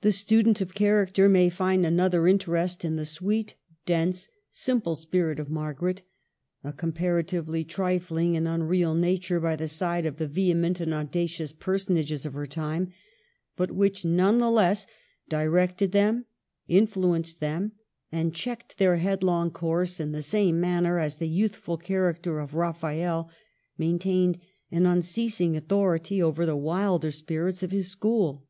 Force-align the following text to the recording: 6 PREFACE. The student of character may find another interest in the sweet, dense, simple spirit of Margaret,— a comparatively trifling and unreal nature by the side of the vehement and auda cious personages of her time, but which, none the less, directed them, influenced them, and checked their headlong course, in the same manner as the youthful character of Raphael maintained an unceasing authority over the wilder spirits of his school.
6 0.00 0.02
PREFACE. 0.02 0.02
The 0.02 0.18
student 0.22 0.60
of 0.60 0.74
character 0.76 1.28
may 1.28 1.50
find 1.50 1.84
another 1.84 2.28
interest 2.28 2.84
in 2.84 2.94
the 2.94 3.04
sweet, 3.04 3.56
dense, 3.84 4.28
simple 4.48 4.94
spirit 4.94 5.40
of 5.40 5.50
Margaret,— 5.50 6.02
a 6.62 6.72
comparatively 6.72 7.64
trifling 7.64 8.36
and 8.36 8.46
unreal 8.46 8.94
nature 8.94 9.40
by 9.40 9.56
the 9.56 9.66
side 9.66 10.06
of 10.06 10.18
the 10.18 10.28
vehement 10.28 10.78
and 10.78 10.94
auda 10.94 11.26
cious 11.26 11.52
personages 11.52 12.24
of 12.24 12.34
her 12.34 12.46
time, 12.46 12.92
but 13.56 13.72
which, 13.72 14.04
none 14.04 14.38
the 14.38 14.52
less, 14.52 14.86
directed 15.28 15.90
them, 15.90 16.26
influenced 16.68 17.40
them, 17.40 17.72
and 18.12 18.32
checked 18.32 18.78
their 18.78 18.98
headlong 18.98 19.50
course, 19.50 19.98
in 19.98 20.12
the 20.12 20.22
same 20.22 20.60
manner 20.60 21.00
as 21.00 21.16
the 21.16 21.26
youthful 21.26 21.76
character 21.76 22.38
of 22.38 22.54
Raphael 22.54 23.28
maintained 23.76 24.38
an 24.70 24.86
unceasing 24.86 25.56
authority 25.56 26.22
over 26.22 26.46
the 26.46 26.54
wilder 26.56 27.10
spirits 27.10 27.64
of 27.64 27.72
his 27.72 27.90
school. 27.90 28.46